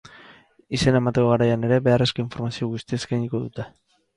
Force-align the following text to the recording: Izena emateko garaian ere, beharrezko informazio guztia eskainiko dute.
Izena 0.77 1.01
emateko 1.03 1.27
garaian 1.33 1.67
ere, 1.69 1.79
beharrezko 1.89 2.25
informazio 2.25 2.71
guztia 2.73 3.01
eskainiko 3.03 3.43
dute. 3.45 3.69